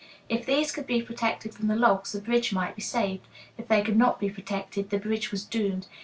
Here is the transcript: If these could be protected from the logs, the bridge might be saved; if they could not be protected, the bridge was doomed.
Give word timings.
If 0.29 0.47
these 0.47 0.71
could 0.71 0.87
be 0.87 1.03
protected 1.03 1.53
from 1.53 1.67
the 1.67 1.75
logs, 1.75 2.11
the 2.13 2.21
bridge 2.21 2.51
might 2.51 2.75
be 2.75 2.81
saved; 2.81 3.27
if 3.55 3.67
they 3.67 3.83
could 3.83 3.97
not 3.97 4.19
be 4.19 4.31
protected, 4.31 4.89
the 4.89 4.97
bridge 4.97 5.29
was 5.29 5.45
doomed. 5.45 5.85